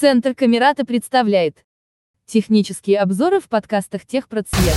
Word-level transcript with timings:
Центр 0.00 0.32
Камерата 0.32 0.84
представляет 0.84 1.64
технические 2.24 3.00
обзоры 3.00 3.40
в 3.40 3.48
подкастах 3.48 4.06
техпроцвет. 4.06 4.76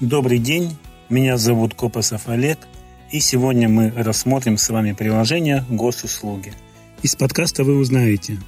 Добрый 0.00 0.38
день, 0.38 0.74
меня 1.10 1.36
зовут 1.36 1.74
Копосов 1.74 2.30
Олег, 2.30 2.60
и 3.12 3.20
сегодня 3.20 3.68
мы 3.68 3.92
рассмотрим 3.96 4.56
с 4.56 4.68
вами 4.68 4.92
приложение 4.92 5.64
госуслуги. 5.68 6.52
Из 7.02 7.16
подкаста 7.16 7.64
вы 7.64 7.76
узнаете, 7.76 8.38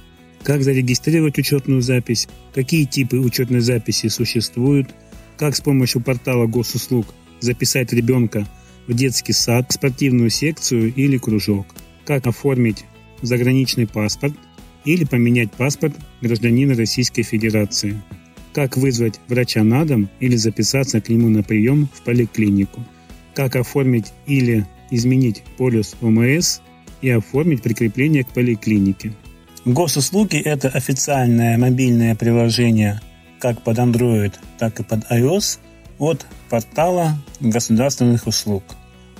как 0.43 0.63
зарегистрировать 0.63 1.37
учетную 1.37 1.81
запись, 1.81 2.27
какие 2.53 2.85
типы 2.85 3.17
учетной 3.17 3.59
записи 3.59 4.07
существуют, 4.07 4.93
как 5.37 5.55
с 5.55 5.61
помощью 5.61 6.01
портала 6.01 6.45
госуслуг 6.47 7.07
записать 7.39 7.91
ребенка 7.91 8.47
в 8.87 8.93
детский 8.93 9.33
сад, 9.33 9.71
спортивную 9.71 10.29
секцию 10.29 10.93
или 10.93 11.17
кружок, 11.17 11.65
как 12.05 12.27
оформить 12.27 12.85
заграничный 13.21 13.87
паспорт 13.87 14.33
или 14.85 15.03
поменять 15.03 15.51
паспорт 15.51 15.95
гражданина 16.21 16.75
Российской 16.75 17.23
Федерации– 17.23 18.01
как 18.53 18.77
вызвать 18.77 19.19
врача 19.27 19.63
на 19.63 19.83
дом 19.83 20.09
или 20.19 20.35
записаться 20.35 21.01
к 21.01 21.09
нему 21.09 21.29
на 21.29 21.43
прием 21.43 21.89
в 21.93 22.03
поликлинику, 22.03 22.85
как 23.33 23.55
оформить 23.55 24.13
или 24.25 24.65
изменить 24.91 25.43
полюс 25.57 25.95
ОМС 26.01 26.59
и 27.01 27.09
оформить 27.09 27.61
прикрепление 27.61 28.23
к 28.23 28.29
поликлинике. 28.29 29.13
Госуслуги– 29.65 30.37
это 30.45 30.69
официальное 30.69 31.57
мобильное 31.57 32.15
приложение 32.15 33.01
как 33.39 33.61
под 33.61 33.77
Android, 33.77 34.33
так 34.57 34.79
и 34.79 34.83
под 34.83 35.09
iOS 35.11 35.59
от 35.99 36.25
портала 36.49 37.17
государственных 37.39 38.27
услуг. 38.27 38.63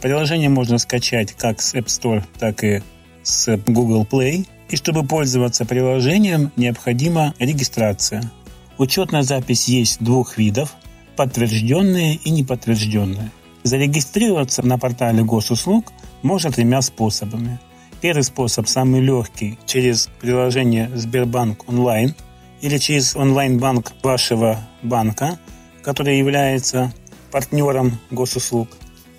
Приложение 0.01 0.49
можно 0.49 0.77
скачать 0.77 1.33
как 1.33 1.61
с 1.61 1.73
App 1.75 1.85
Store, 1.85 2.23
так 2.39 2.63
и 2.63 2.81
с 3.23 3.57
Google 3.67 4.07
Play. 4.09 4.47
И 4.69 4.75
чтобы 4.75 5.05
пользоваться 5.05 5.65
приложением, 5.65 6.51
необходима 6.55 7.33
регистрация– 7.39 8.31
Учетная 8.77 9.21
запись 9.21 9.67
есть 9.67 10.03
двух 10.03 10.37
видов– 10.37 10.73
подтвержденные 11.15 12.15
и 12.15 12.31
неподтвержденные. 12.31 13.31
Зарегистрироваться 13.63 14.61
на 14.61 14.77
портале 14.77 15.23
госуслуг 15.23 15.91
можно 16.21 16.51
тремя 16.51 16.81
способами. 16.81 17.59
Первый 18.01 18.23
способ 18.23 18.67
самый 18.67 18.99
легкий– 18.99 19.57
через 19.65 20.09
приложение 20.19 20.91
Сбербанк 20.93 21.69
онлайн 21.69 22.13
или 22.59 22.77
через 22.77 23.15
онлайн-банк 23.15 23.93
вашего 24.03 24.59
банка, 24.81 25.39
который 25.81 26.17
является 26.17 26.93
партнером 27.31 27.99
госуслуг. 28.11 28.67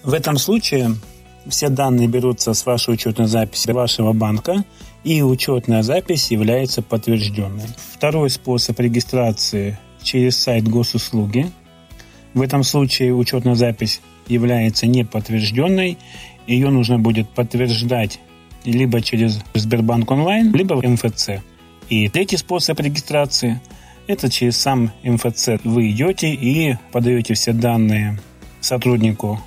В 0.03 0.13
этом 0.13 0.37
случае 0.37 0.97
все 1.47 1.71
данные 1.71 2.09
берутся 2.09 2.53
с 2.53 2.67
вашей 2.67 2.95
учетной 2.95 3.27
записи 3.27 3.71
вашего 3.71 4.13
банка, 4.13 4.65
и 5.05 5.23
учетная 5.23 5.83
запись 5.83 6.31
является 6.31 6.83
подтвержденной. 6.83 7.67
Второй 7.95 8.29
способ 8.31 8.79
регистрации 8.81 9.79
через 10.03 10.37
сайт 10.37 10.69
госуслуги. 10.69 11.51
В 12.35 12.43
этом 12.43 12.63
случае 12.65 13.15
учетная 13.15 13.55
запись 13.55 14.01
является 14.29 14.87
неподтвержденной. 14.87 15.99
Ее 16.47 16.71
нужно 16.71 16.99
будет 16.99 17.29
подтверждать 17.29 18.21
либо 18.65 19.01
через 19.01 19.41
Сбербанк 19.55 20.11
онлайн, 20.11 20.53
либо 20.55 20.75
в 20.75 20.87
МФЦ. 20.87 21.43
И 21.89 22.09
третий 22.09 22.37
способ 22.37 22.81
регистрации– 22.81 23.61
это 24.07 24.31
через 24.31 24.57
сам 24.57 24.93
МФЦ. 25.03 25.61
Вы 25.65 25.91
идете 25.91 26.33
и 26.33 26.77
подаете 26.93 27.35
все 27.35 27.53
данные 27.53 28.19
сотруднику 28.61 29.41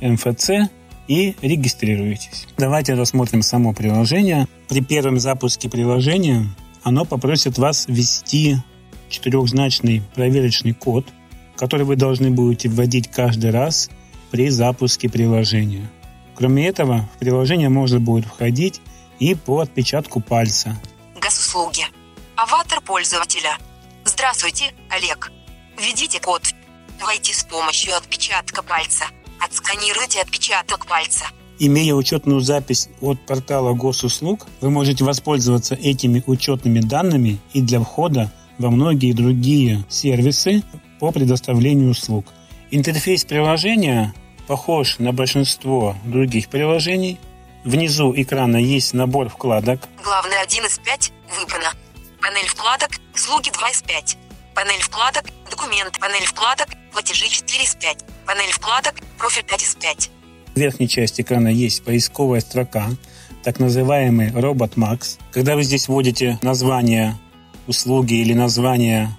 МФЦ, 0.00 0.68
и 1.08 1.34
регистрируетесь. 1.42 2.46
Давайте 2.56 2.94
рассмотрим 2.94 3.42
само 3.42 3.72
приложение. 3.72 4.46
При 4.68 4.80
первом 4.80 5.18
запуске 5.18 5.68
приложения 5.68 6.46
оно 6.82 7.04
попросит 7.04 7.58
вас 7.58 7.86
ввести 7.88 8.56
четырехзначный 9.08 10.02
проверочный 10.14 10.72
код, 10.72 11.06
который 11.56 11.84
вы 11.84 11.96
должны 11.96 12.30
будете 12.30 12.68
вводить 12.68 13.08
каждый 13.08 13.50
раз 13.50 13.90
при 14.34 14.50
запуске 14.50 15.08
приложения. 15.08 15.88
Кроме 16.34 16.66
этого, 16.66 17.08
в 17.14 17.18
приложение 17.20 17.68
можно 17.68 18.00
будет 18.00 18.24
входить 18.24 18.80
и 19.20 19.36
по 19.36 19.60
отпечатку 19.60 20.20
пальца. 20.20 20.76
Госуслуги. 21.20 21.84
Аватар 22.34 22.80
пользователя. 22.80 23.56
Здравствуйте, 24.04 24.74
Олег. 24.90 25.30
Введите 25.78 26.18
код. 26.18 26.42
Войти 27.06 27.32
с 27.32 27.44
помощью 27.44 27.96
отпечатка 27.96 28.64
пальца. 28.64 29.04
Отсканируйте 29.40 30.20
отпечаток 30.20 30.86
пальца. 30.86 31.26
Имея 31.60 31.94
учетную 31.94 32.40
запись 32.40 32.88
от 33.00 33.24
портала 33.26 33.72
госуслуг, 33.72 34.48
вы 34.60 34.68
можете 34.68 35.04
воспользоваться 35.04 35.76
этими 35.76 36.24
учетными 36.26 36.80
данными 36.80 37.38
и 37.52 37.62
для 37.62 37.78
входа 37.78 38.32
во 38.58 38.72
многие 38.72 39.12
другие 39.12 39.84
сервисы 39.88 40.64
по 40.98 41.12
предоставлению 41.12 41.90
услуг. 41.90 42.26
Интерфейс 42.72 43.24
приложения 43.24 44.12
похож 44.46 44.98
на 44.98 45.12
большинство 45.12 45.96
других 46.04 46.48
приложений. 46.48 47.18
Внизу 47.64 48.12
экрана 48.14 48.56
есть 48.56 48.92
набор 48.92 49.28
вкладок. 49.28 49.80
Главное 50.02 50.42
1 50.42 50.66
из 50.66 50.78
5 50.78 51.12
выбрано. 51.38 51.72
Панель 52.20 52.46
вкладок 52.46 52.90
«Услуги 53.14 53.50
2 53.50 53.70
из 53.70 53.82
5». 53.82 54.16
Панель 54.54 54.82
вкладок 54.82 55.24
«Документы». 55.50 55.98
Панель 56.00 56.26
вкладок 56.26 56.68
«Платежи 56.92 57.28
4 57.28 57.64
из 57.64 57.74
5». 57.76 58.04
Панель 58.26 58.52
вкладок 58.52 58.94
«Профиль 59.18 59.44
5 59.44 59.62
из 59.62 59.76
5». 59.76 60.10
В 60.54 60.58
верхней 60.58 60.88
части 60.88 61.22
экрана 61.22 61.48
есть 61.48 61.82
поисковая 61.84 62.40
строка, 62.40 62.86
так 63.42 63.58
называемый 63.58 64.30
робот 64.32 64.76
Max. 64.76 65.18
Когда 65.32 65.56
вы 65.56 65.64
здесь 65.64 65.88
вводите 65.88 66.38
название 66.42 67.18
услуги 67.66 68.14
или 68.14 68.34
название 68.34 69.10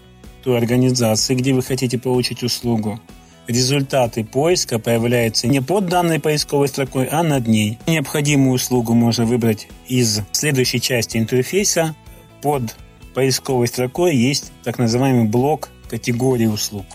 той 0.43 0.57
организации, 0.57 1.35
где 1.35 1.53
вы 1.53 1.61
хотите 1.61 1.97
получить 1.97 2.43
услугу, 2.43 2.99
результаты 3.47 4.23
поиска 4.23 4.79
появляются 4.79 5.47
не 5.47 5.61
под 5.61 5.87
данной 5.87 6.19
поисковой 6.19 6.67
строкой, 6.67 7.07
а 7.07 7.23
над 7.23 7.47
ней. 7.47 7.79
Необходимую 7.87 8.55
услугу 8.55 8.93
можно 8.93 9.25
выбрать 9.25 9.67
из 9.87 10.21
следующей 10.31 10.81
части 10.81 11.17
интерфейса. 11.17 11.95
Под 12.41 12.75
поисковой 13.13 13.67
строкой 13.67 14.15
есть 14.15 14.51
так 14.63 14.77
называемый 14.77 15.25
блок 15.25 15.69
категории 15.89 16.47
услуг. 16.47 16.85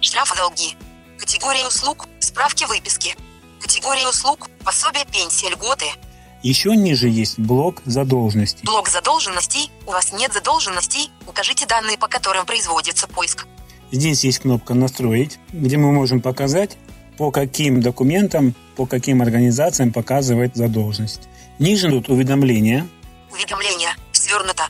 Штрафы 0.00 0.36
долги. 0.36 0.74
Категория 1.18 1.66
услуг. 1.66 2.08
Справки 2.18 2.64
выписки. 2.64 3.14
Категория 3.60 4.08
услуг. 4.08 4.48
Пособие, 4.64 5.04
пенсия, 5.12 5.50
льготы. 5.50 5.86
Еще 6.42 6.76
ниже 6.76 7.08
есть 7.08 7.38
блок 7.38 7.82
задолженностей. 7.86 8.64
Блок 8.64 8.88
задолженностей. 8.88 9.70
У 9.86 9.90
вас 9.90 10.12
нет 10.12 10.32
задолженностей. 10.32 11.10
Укажите 11.26 11.66
данные, 11.66 11.98
по 11.98 12.08
которым 12.08 12.46
производится 12.46 13.08
поиск. 13.08 13.46
Здесь 13.92 14.24
есть 14.24 14.40
кнопка 14.40 14.74
«Настроить», 14.74 15.38
где 15.52 15.76
мы 15.76 15.92
можем 15.92 16.20
показать, 16.20 16.76
по 17.16 17.30
каким 17.30 17.80
документам, 17.80 18.54
по 18.76 18.86
каким 18.86 19.22
организациям 19.22 19.92
показывает 19.92 20.56
задолженность. 20.56 21.28
Ниже 21.58 21.88
тут 21.88 22.08
уведомления. 22.08 22.86
Уведомление. 23.32 23.90
Свернуто. 24.12 24.64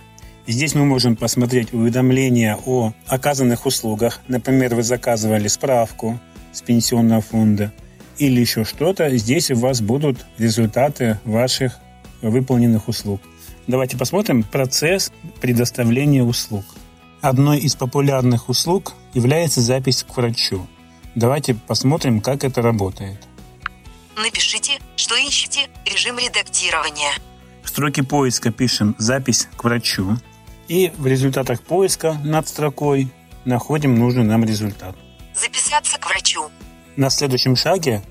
Здесь 0.47 0.75
мы 0.75 0.84
можем 0.84 1.16
посмотреть 1.16 1.72
уведомления 1.72 2.56
о 2.66 2.93
оказанных 3.09 3.66
услугах. 3.66 4.21
Например, 4.28 4.76
вы 4.76 4.84
заказывали 4.84 5.49
справку 5.49 6.21
с 6.53 6.62
пенсионного 6.62 7.21
фонда 7.21 7.72
или 8.19 8.41
еще 8.41 8.65
что-то. 8.65 9.16
Здесь 9.16 9.50
у 9.50 9.56
вас 9.56 9.81
будут 9.81 10.25
результаты 10.38 11.19
ваших 11.25 11.79
выполненных 12.23 12.87
услуг. 12.87 13.20
Давайте 13.67 13.96
посмотрим 13.96 14.44
процесс 14.44 15.11
предоставления 15.40 16.23
услуг. 16.23 16.64
Одной 17.20 17.58
из 17.58 17.75
популярных 17.75 18.49
услуг 18.49 18.94
является 19.16 19.62
запись 19.62 20.04
к 20.04 20.14
врачу. 20.14 20.66
Давайте 21.14 21.54
посмотрим, 21.54 22.20
как 22.20 22.44
это 22.44 22.60
работает. 22.60 23.18
Напишите, 24.14 24.78
что 24.96 25.16
ищете, 25.16 25.70
режим 25.86 26.18
редактирования. 26.18 27.12
В 27.62 27.68
строке 27.70 28.02
поиска 28.02 28.52
пишем 28.52 28.94
«Запись 28.98 29.48
к 29.56 29.64
врачу». 29.64 30.18
И 30.68 30.92
в 30.98 31.06
результатах 31.06 31.62
поиска 31.62 32.12
над 32.24 32.46
строкой 32.46 33.08
находим 33.46 33.94
нужный 33.94 34.24
нам 34.24 34.44
результат. 34.44 34.94
Записаться 35.34 35.98
к 35.98 36.06
врачу. 36.10 36.50
На 36.96 37.08
следующем 37.08 37.56
шаге 37.56 38.02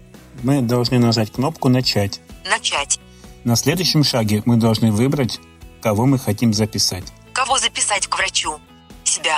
мы 0.41 0.61
должны 0.61 0.97
нажать 0.97 1.31
кнопку 1.31 1.69
«Начать». 1.69 2.19
Начать. 2.49 2.99
На 3.43 3.55
следующем 3.55 4.03
шаге 4.03 4.41
мы 4.45 4.57
должны 4.57 4.91
выбрать, 4.91 5.39
кого 5.81 6.07
мы 6.07 6.17
хотим 6.17 6.51
записать. 6.51 7.05
Кого 7.31 7.59
записать 7.59 8.07
к 8.07 8.17
врачу? 8.17 8.59
Себя. 9.03 9.37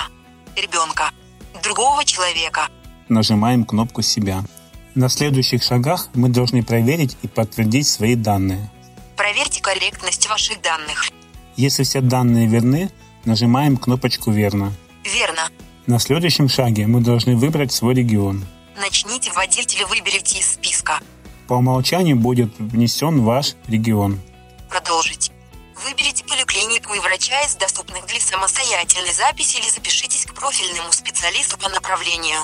Ребенка. 0.55 1.11
Другого 1.67 2.05
человека. 2.05 2.69
Нажимаем 3.09 3.65
кнопку 3.65 4.01
«Себя». 4.01 4.41
На 4.95 5.09
следующих 5.09 5.61
шагах 5.61 6.07
мы 6.13 6.29
должны 6.29 6.63
проверить 6.63 7.17
и 7.23 7.27
подтвердить 7.27 7.89
свои 7.89 8.15
данные. 8.15 8.71
Проверьте 9.17 9.61
корректность 9.61 10.29
ваших 10.29 10.61
данных. 10.61 11.09
Если 11.57 11.83
все 11.83 11.99
данные 11.99 12.47
верны, 12.47 12.89
нажимаем 13.25 13.75
кнопочку 13.75 14.31
«Верно». 14.31 14.71
Верно. 15.03 15.41
На 15.87 15.99
следующем 15.99 16.47
шаге 16.47 16.87
мы 16.87 17.01
должны 17.01 17.35
выбрать 17.35 17.73
свой 17.73 17.95
регион. 17.95 18.45
Начните 18.79 19.29
вводить 19.33 19.75
или 19.75 19.83
выберите 19.83 20.39
из 20.39 20.53
списка. 20.53 21.01
По 21.49 21.55
умолчанию 21.55 22.15
будет 22.15 22.57
внесен 22.59 23.23
ваш 23.23 23.55
регион. 23.67 24.21
Продолжить. 24.69 25.33
Выберите 25.87 26.25
поликлинику 26.25 26.93
и 26.95 26.99
врача 26.99 27.41
из 27.43 27.55
доступных 27.55 28.05
для 28.07 28.19
самостоятельной 28.19 29.13
записи 29.13 29.55
или 29.57 29.69
запишитесь 29.69 30.25
к 30.25 30.33
профильному 30.33 30.91
специалисту 30.91 31.57
по 31.57 31.69
направлению. 31.69 32.39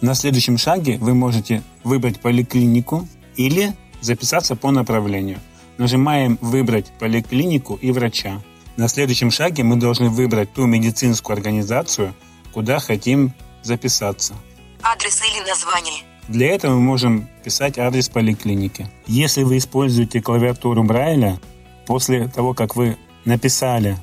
На 0.00 0.14
следующем 0.14 0.58
шаге 0.58 0.98
вы 0.98 1.12
можете 1.12 1.64
выбрать 1.82 2.20
поликлинику 2.20 3.08
или 3.34 3.74
записаться 4.00 4.54
по 4.54 4.70
направлению. 4.70 5.40
Нажимаем 5.76 6.38
«Выбрать 6.40 6.92
поликлинику 7.00 7.74
и 7.74 7.90
врача». 7.90 8.40
На 8.76 8.86
следующем 8.86 9.32
шаге 9.32 9.64
мы 9.64 9.74
должны 9.74 10.08
выбрать 10.08 10.52
ту 10.54 10.66
медицинскую 10.66 11.34
организацию, 11.34 12.14
куда 12.52 12.78
хотим 12.78 13.32
записаться. 13.64 14.34
Адрес 14.82 15.20
или 15.20 15.44
название. 15.48 16.04
Для 16.28 16.54
этого 16.54 16.74
мы 16.74 16.80
можем 16.80 17.28
писать 17.42 17.76
адрес 17.76 18.08
поликлиники. 18.08 18.88
Если 19.08 19.42
вы 19.42 19.58
используете 19.58 20.22
клавиатуру 20.22 20.84
Брайля, 20.84 21.40
после 21.86 22.28
того, 22.28 22.54
как 22.54 22.76
вы 22.76 22.96
написали 23.24 23.96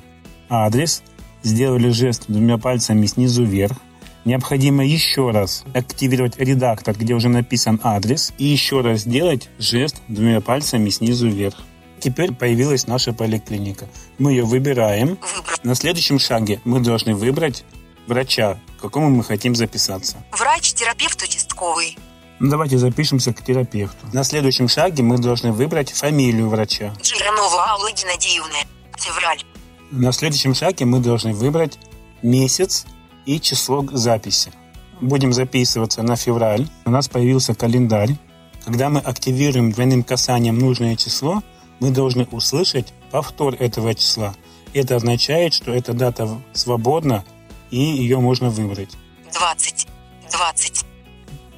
адрес, 0.48 1.02
сделали 1.42 1.90
жест 1.90 2.24
двумя 2.28 2.58
пальцами 2.58 3.06
снизу 3.06 3.44
вверх, 3.44 3.76
необходимо 4.24 4.84
еще 4.84 5.30
раз 5.30 5.64
активировать 5.74 6.38
редактор, 6.38 6.96
где 6.96 7.14
уже 7.14 7.28
написан 7.28 7.80
адрес, 7.82 8.32
и 8.38 8.44
еще 8.44 8.80
раз 8.80 9.00
сделать 9.00 9.48
жест 9.58 9.96
двумя 10.08 10.40
пальцами 10.40 10.90
снизу 10.90 11.28
вверх. 11.28 11.56
Теперь 11.98 12.32
появилась 12.34 12.88
наша 12.88 13.12
поликлиника. 13.12 13.86
Мы 14.18 14.32
ее 14.32 14.44
выбираем. 14.44 15.18
На 15.62 15.76
следующем 15.76 16.18
шаге 16.18 16.60
мы 16.64 16.80
должны 16.80 17.14
выбрать 17.14 17.64
врача, 18.08 18.58
к 18.78 18.82
какому 18.82 19.08
мы 19.08 19.22
хотим 19.22 19.54
записаться. 19.54 20.16
Врач, 20.32 20.72
терапевт 20.74 21.22
участковый. 21.22 21.96
Ну, 22.42 22.50
давайте 22.50 22.76
запишемся 22.76 23.32
к 23.32 23.40
терапевту. 23.40 24.04
На 24.12 24.24
следующем 24.24 24.66
шаге 24.66 25.04
мы 25.04 25.16
должны 25.16 25.52
выбрать 25.52 25.92
фамилию 25.92 26.48
врача. 26.48 26.92
Жиранова 27.00 27.68
Алла 27.68 27.92
Геннадьевна. 27.92 28.58
Февраль. 28.98 29.44
На 29.92 30.10
следующем 30.10 30.52
шаге 30.52 30.84
мы 30.84 30.98
должны 30.98 31.34
выбрать 31.34 31.78
месяц 32.20 32.84
и 33.26 33.38
число 33.38 33.86
записи. 33.92 34.52
Будем 35.00 35.32
записываться 35.32 36.02
на 36.02 36.16
февраль. 36.16 36.66
У 36.84 36.90
нас 36.90 37.08
появился 37.08 37.54
календарь. 37.54 38.16
Когда 38.64 38.88
мы 38.88 38.98
активируем 38.98 39.70
двойным 39.70 40.02
касанием 40.02 40.58
нужное 40.58 40.96
число, 40.96 41.44
мы 41.78 41.90
должны 41.90 42.24
услышать 42.32 42.92
повтор 43.12 43.54
этого 43.54 43.94
числа. 43.94 44.34
Это 44.74 44.96
означает, 44.96 45.54
что 45.54 45.72
эта 45.72 45.92
дата 45.92 46.28
свободна 46.54 47.24
и 47.70 47.78
ее 47.78 48.18
можно 48.18 48.50
выбрать. 48.50 48.90
20. 49.32 49.86
20. 50.32 50.91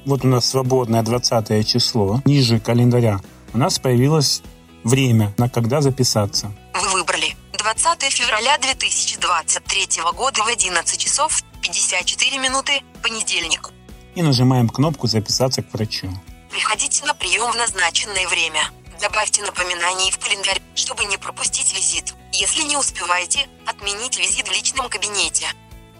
Вот 0.05 0.23
у 0.23 0.27
нас 0.27 0.45
свободное 0.45 1.01
20 1.01 1.67
число. 1.67 2.21
Ниже 2.25 2.59
календаря 2.59 3.21
у 3.53 3.57
нас 3.57 3.79
появилось 3.79 4.43
время, 4.83 5.33
на 5.37 5.49
когда 5.49 5.81
записаться. 5.81 6.51
Вы 6.79 6.99
выбрали 6.99 7.35
20 7.57 8.03
февраля 8.13 8.57
2023 8.59 10.03
года 10.15 10.43
в 10.43 10.47
11 10.47 10.97
часов 10.99 11.41
54 11.61 12.37
минуты, 12.37 12.83
понедельник. 13.01 13.71
И 14.13 14.21
нажимаем 14.21 14.69
кнопку 14.69 15.07
«Записаться 15.07 15.63
к 15.63 15.73
врачу». 15.73 16.07
Приходите 16.51 17.03
на 17.05 17.15
прием 17.15 17.51
в 17.51 17.55
назначенное 17.55 18.27
время. 18.27 18.61
Добавьте 19.01 19.41
напоминание 19.41 20.11
в 20.11 20.19
календарь, 20.19 20.61
чтобы 20.75 21.05
не 21.05 21.17
пропустить 21.17 21.75
визит. 21.75 22.13
Если 22.31 22.63
не 22.63 22.77
успеваете, 22.77 23.47
отмените 23.65 24.21
визит 24.21 24.47
в 24.47 24.51
личном 24.51 24.87
кабинете. 24.87 25.47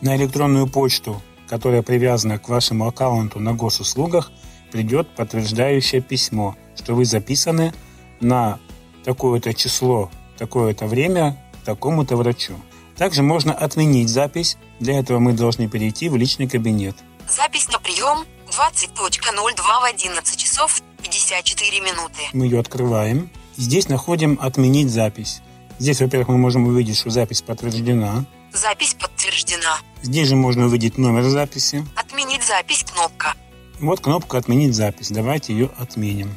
На 0.01 0.16
электронную 0.16 0.68
почту, 0.68 1.22
которая 1.50 1.81
привязана 1.81 2.39
к 2.39 2.50
вашему 2.50 2.88
аккаунту 2.88 3.39
на 3.39 3.53
госуслугах, 3.53 4.31
придет 4.71 5.07
подтверждающее 5.15 6.01
письмо, 6.01 6.56
что 6.75 6.95
вы 6.95 7.06
записаны 7.06 7.74
на 8.19 8.59
такое-то 9.03 9.53
число, 9.53 10.09
такое-то 10.38 10.88
время 10.88 11.38
такому-то 11.65 12.15
врачу. 12.15 12.53
Также 12.95 13.24
можно 13.24 13.53
отменить 13.53 14.09
запись. 14.09 14.57
Для 14.80 15.00
этого 15.00 15.19
мы 15.19 15.33
должны 15.33 15.68
перейти 15.68 16.07
в 16.07 16.15
личный 16.15 16.47
кабинет. 16.47 16.95
Запись 17.30 17.68
на 17.68 17.80
прием 17.80 18.25
20.02 18.48 19.56
в 19.57 19.83
11 19.83 20.38
часов 20.38 20.81
54 21.03 21.80
минуты. 21.81 22.21
Мы 22.33 22.45
ее 22.45 22.59
открываем. 22.59 23.30
Здесь 23.57 23.89
находим 23.89 24.38
«Отменить 24.41 24.91
запись». 24.91 25.41
Здесь, 25.77 26.00
во-первых, 26.00 26.30
мы 26.30 26.38
можем 26.38 26.68
увидеть, 26.68 26.98
что 26.98 27.09
запись 27.09 27.41
подтверждена. 27.41 28.25
Запись 28.56 28.96
подтверждена. 28.98 29.80
Здесь 30.02 30.30
же 30.30 30.38
можно 30.38 30.66
увидеть 30.66 30.98
номер 30.98 31.24
записи. 31.24 31.86
Отменить 31.96 32.42
запись 32.44 32.86
кнопка. 32.90 33.34
Вот 33.81 34.00
кнопка 34.00 34.38
«Отменить 34.38 34.74
запись». 34.74 35.12
Давайте 35.12 35.52
ее 35.52 35.69
отменим. 35.78 36.34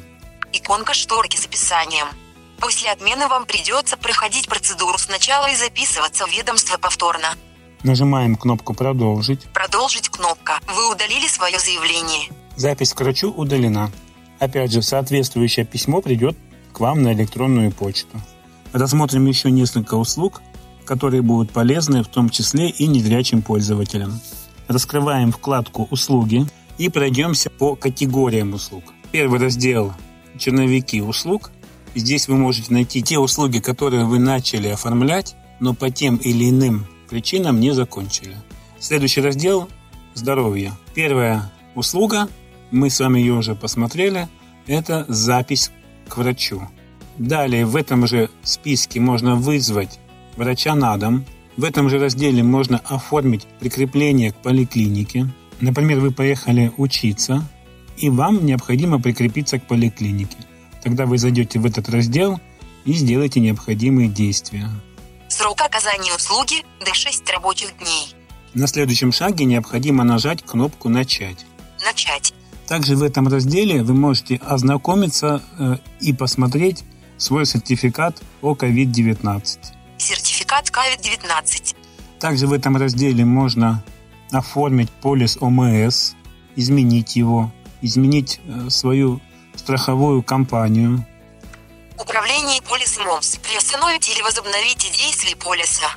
Иконка 0.51 0.93
шторки 0.93 1.37
с 1.37 1.45
описанием. 1.45 2.07
После 2.59 2.91
отмены 2.91 3.29
вам 3.29 3.45
придется 3.45 3.95
проходить 3.95 4.49
процедуру 4.49 4.97
сначала 4.97 5.49
и 5.49 5.55
записываться 5.55 6.27
в 6.27 6.31
ведомство 6.31 6.77
повторно. 6.77 7.35
Нажимаем 7.83 8.35
кнопку 8.35 8.73
«Продолжить». 8.73 9.43
Продолжить 9.53 10.09
кнопка. 10.09 10.59
Вы 10.75 10.91
удалили 10.91 11.27
свое 11.27 11.57
заявление. 11.57 12.29
Запись 12.57 12.93
к 12.93 12.99
врачу 12.99 13.31
удалена. 13.31 13.91
Опять 14.39 14.73
же, 14.73 14.81
соответствующее 14.81 15.65
письмо 15.65 16.01
придет 16.01 16.37
к 16.73 16.81
вам 16.81 17.01
на 17.01 17.13
электронную 17.13 17.71
почту. 17.71 18.19
Рассмотрим 18.73 19.25
еще 19.25 19.49
несколько 19.49 19.95
услуг, 19.95 20.41
которые 20.89 21.21
будут 21.21 21.51
полезны 21.51 22.01
в 22.01 22.07
том 22.07 22.31
числе 22.31 22.71
и 22.71 22.87
незрячим 22.87 23.43
пользователям. 23.43 24.19
Раскрываем 24.67 25.31
вкладку 25.31 25.87
«Услуги» 25.91 26.47
и 26.79 26.89
пройдемся 26.89 27.51
по 27.51 27.75
категориям 27.75 28.55
услуг. 28.55 28.83
Первый 29.11 29.39
раздел 29.39 29.93
«Черновики 30.39 30.99
услуг». 30.99 31.51
Здесь 31.93 32.27
вы 32.27 32.37
можете 32.37 32.73
найти 32.73 33.03
те 33.03 33.19
услуги, 33.19 33.59
которые 33.59 34.05
вы 34.05 34.17
начали 34.17 34.69
оформлять, 34.69 35.35
но 35.59 35.75
по 35.75 35.91
тем 35.91 36.15
или 36.15 36.49
иным 36.49 36.87
причинам 37.07 37.59
не 37.59 37.71
закончили. 37.71 38.35
Следующий 38.79 39.21
раздел 39.21 39.69
«Здоровье». 40.15 40.71
Первая 40.95 41.51
услуга, 41.75 42.29
мы 42.71 42.89
с 42.89 42.99
вами 42.99 43.19
ее 43.19 43.33
уже 43.33 43.53
посмотрели, 43.53 44.27
это 44.65 45.05
запись 45.07 45.69
к 46.07 46.17
врачу. 46.17 46.67
Далее 47.19 47.67
в 47.67 47.75
этом 47.75 48.07
же 48.07 48.31
списке 48.41 48.99
можно 48.99 49.35
вызвать 49.35 49.99
врача 50.39 50.73
на 50.73 50.97
дом. 50.97 51.25
В 51.57 51.63
этом 51.63 51.89
же 51.89 51.99
разделе 51.99 52.41
можно 52.41 52.81
оформить 52.85 53.45
прикрепление 53.59 54.31
к 54.31 54.37
поликлинике. 54.37 55.27
Например, 55.59 55.99
вы 55.99 56.11
поехали 56.11 56.71
учиться, 56.77 57.43
и 57.97 58.09
вам 58.09 58.45
необходимо 58.45 58.99
прикрепиться 58.99 59.59
к 59.59 59.67
поликлинике. 59.67 60.37
Тогда 60.81 61.05
вы 61.05 61.17
зайдете 61.17 61.59
в 61.59 61.65
этот 61.65 61.89
раздел 61.89 62.39
и 62.85 62.93
сделаете 62.93 63.41
необходимые 63.41 64.07
действия. 64.07 64.69
Срок 65.27 65.61
оказания 65.61 66.15
услуги 66.15 66.63
до 66.83 66.93
6 66.93 67.29
рабочих 67.31 67.77
дней. 67.77 68.15
На 68.53 68.67
следующем 68.67 69.11
шаге 69.11 69.45
необходимо 69.45 70.03
нажать 70.03 70.43
кнопку 70.43 70.89
«Начать». 70.89 71.45
Начать. 71.85 72.33
Также 72.67 72.95
в 72.95 73.03
этом 73.03 73.27
разделе 73.27 73.83
вы 73.83 73.93
можете 73.93 74.35
ознакомиться 74.37 75.41
э, 75.57 75.77
и 75.99 76.13
посмотреть 76.13 76.83
свой 77.17 77.45
сертификат 77.45 78.21
о 78.41 78.53
COVID-19. 78.53 79.78
Сертификат 80.49 80.69
COVID-19. 80.69 81.75
Также 82.19 82.47
в 82.47 82.53
этом 82.53 82.75
разделе 82.77 83.23
можно 83.23 83.83
оформить 84.31 84.89
полис 84.89 85.37
ОМС, 85.39 86.13
изменить 86.55 87.15
его, 87.15 87.51
изменить 87.81 88.39
э, 88.45 88.69
свою 88.69 89.21
страховую 89.55 90.23
компанию. 90.23 91.05
Управление 91.99 92.61
полисом 92.63 93.07
ОМС. 93.07 93.37
Приостановите 93.37 94.11
или 94.13 94.21
возобновите 94.21 94.87
действие 94.91 95.35
полиса. 95.35 95.87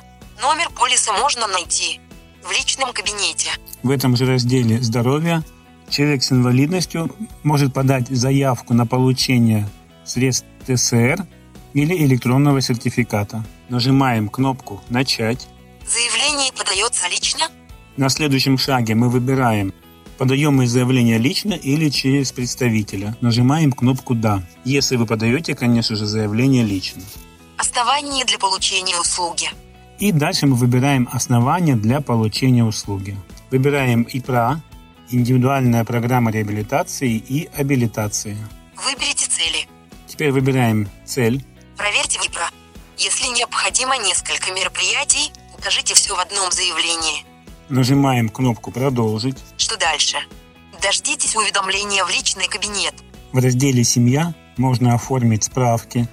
Номер 0.41 0.69
полиса 0.69 1.13
можно 1.13 1.47
найти 1.47 1.99
в 2.43 2.51
личном 2.51 2.93
кабинете. 2.93 3.49
В 3.81 3.89
этом 3.89 4.15
же 4.15 4.25
разделе 4.25 4.81
«Здоровье» 4.81 5.43
человек 5.89 6.23
с 6.23 6.31
инвалидностью 6.31 7.15
может 7.43 7.73
подать 7.73 8.07
заявку 8.09 8.73
на 8.73 8.85
получение 8.85 9.67
средств 10.05 10.45
ТСР 10.67 11.25
или 11.73 12.05
электронного 12.05 12.61
сертификата. 12.61 13.43
Нажимаем 13.73 14.29
кнопку 14.29 14.83
«Начать». 14.89 15.47
Заявление 15.83 16.51
подается 16.55 17.07
лично. 17.09 17.45
На 17.97 18.09
следующем 18.09 18.59
шаге 18.59 18.93
мы 18.93 19.09
выбираем 19.09 19.73
Подаем 20.19 20.57
мы 20.57 20.67
заявление 20.67 21.17
лично 21.17 21.53
или 21.53 21.89
через 21.89 22.31
представителя. 22.31 23.17
Нажимаем 23.19 23.71
кнопку 23.71 24.13
«Да». 24.13 24.43
Если 24.63 24.95
вы 24.95 25.07
подаете, 25.07 25.55
конечно 25.55 25.95
же, 25.95 26.05
заявление 26.05 26.63
лично. 26.63 27.01
Основание 27.57 28.25
для 28.25 28.37
получения 28.37 28.95
услуги. 28.99 29.49
И 29.97 30.11
дальше 30.11 30.45
мы 30.45 30.55
выбираем 30.55 31.09
основания 31.11 31.75
для 31.75 31.99
получения 31.99 32.63
услуги. 32.63 33.17
Выбираем 33.49 34.03
ИПРА 34.03 34.61
индивидуальная 35.09 35.83
программа 35.83 36.29
реабилитации 36.29 37.15
и 37.17 37.49
абилитации. 37.55 38.37
Выберите 38.85 39.25
цели. 39.27 39.67
Теперь 40.05 40.31
выбираем 40.31 40.87
цель. 41.05 41.43
Если 43.23 43.37
необходимо 43.37 43.97
несколько 43.97 44.51
мероприятий, 44.51 45.31
укажите 45.57 45.93
все 45.93 46.13
в 46.13 46.19
одном 46.19 46.51
заявлении. 46.51 47.23
Нажимаем 47.69 48.27
кнопку 48.27 48.69
«Продолжить». 48.69 49.37
Что 49.55 49.77
дальше? 49.77 50.17
Дождитесь 50.81 51.33
уведомления 51.33 52.03
в 52.03 52.09
личный 52.09 52.49
кабинет. 52.49 52.93
В 53.31 53.37
разделе 53.37 53.85
«Семья» 53.85 54.33
можно 54.57 54.93
оформить 54.93 55.45
справки, 55.45 56.05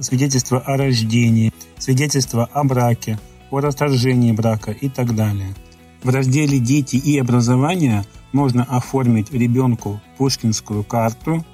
свидетельство 0.00 0.58
о 0.58 0.78
рождении, 0.78 1.52
свидетельство 1.78 2.48
о 2.50 2.64
браке, 2.64 3.20
о 3.50 3.60
расторжении 3.60 4.32
брака 4.32 4.70
и 4.70 4.88
так 4.88 5.14
далее. 5.14 5.54
В 6.02 6.08
разделе 6.08 6.60
«Дети 6.60 6.96
и 6.96 7.18
образование» 7.18 8.06
можно 8.32 8.64
оформить 8.64 9.30
ребенку 9.32 10.00
пушкинскую 10.16 10.82
карту, 10.82 11.44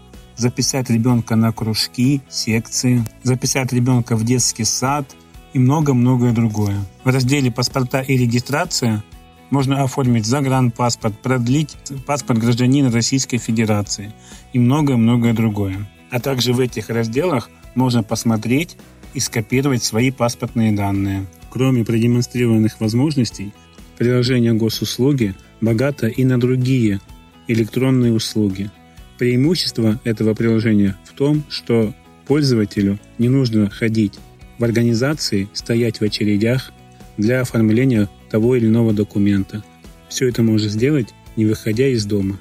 записать 0.41 0.89
ребенка 0.91 1.37
на 1.37 1.53
кружки, 1.53 2.23
секции, 2.31 3.05
записать 3.23 3.73
ребенка 3.73 4.17
в 4.17 4.25
детский 4.25 4.65
сад 4.65 5.05
и 5.53 5.59
много-многое 5.59 6.33
другое. 6.33 6.79
В 7.05 7.09
разделе 7.09 7.53
«Паспорта 7.53 8.01
и 8.01 8.17
регистрация» 8.17 9.05
можно 9.51 9.83
оформить 9.83 10.25
загранпаспорт, 10.25 11.19
продлить 11.19 11.77
паспорт 12.07 12.39
гражданина 12.39 12.91
Российской 12.91 13.39
Федерации 13.39 14.13
и 14.53 14.59
многое-многое 14.59 15.35
другое. 15.35 15.89
А 16.11 16.21
также 16.21 16.53
в 16.53 16.61
этих 16.61 16.89
разделах 16.89 17.51
можно 17.75 18.03
посмотреть 18.03 18.77
и 19.13 19.21
скопировать 19.21 19.83
свои 19.83 20.11
паспортные 20.11 20.73
данные. 20.73 21.27
Кроме 21.51 21.85
продемонстрированных 21.85 22.81
возможностей, 22.81 23.53
приложение 23.99 24.55
госуслуги 24.55 25.35
богато 25.61 26.07
и 26.07 26.25
на 26.25 26.41
другие 26.41 27.01
электронные 27.49 28.13
услуги. 28.13 28.71
Преимущество 29.21 30.01
этого 30.05 30.33
приложения 30.33 30.97
в 31.05 31.13
том, 31.13 31.45
что 31.51 31.93
пользователю 32.27 32.99
не 33.19 33.29
нужно 33.29 33.69
ходить 33.69 34.15
в 34.57 34.65
организации, 34.65 35.47
стоять 35.53 36.01
в 36.01 36.05
очередях 36.05 36.73
для 37.19 37.43
оформления 37.43 38.09
того 38.31 38.57
или 38.57 38.65
иного 38.65 38.95
документа. 38.95 39.63
Все 40.09 40.27
это 40.27 40.43
можно 40.43 40.71
сделать, 40.71 41.09
не 41.37 41.45
выходя 41.45 41.87
из 41.89 42.07
дома. 42.07 42.41